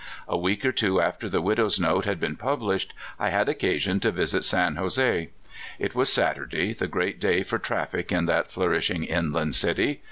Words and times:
A 0.27 0.35
week 0.35 0.65
or 0.65 0.71
two 0.71 0.99
alter 0.99 1.29
the 1.29 1.43
widow's 1.43 1.79
note 1.79 2.05
had 2.05 2.19
been 2.19 2.35
published, 2.35 2.91
I 3.19 3.29
had 3.29 3.47
occasion 3.47 3.99
to 3.99 4.09
visit 4.09 4.43
San 4.43 4.75
Jose. 4.77 5.29
It 5.77 5.93
was 5.93 6.11
Saturday, 6.11 6.73
the 6.73 6.87
great 6.87 7.19
day 7.19 7.43
for 7.43 7.59
traffic 7.59 8.11
in 8.11 8.25
that 8.25 8.49
flourishing 8.51 9.03
city. 9.03 9.09
The 9.13 9.13
Califvniia 9.13 9.75
Traits. 9.75 9.99